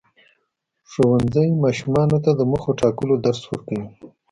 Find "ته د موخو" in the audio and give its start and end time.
2.25-2.71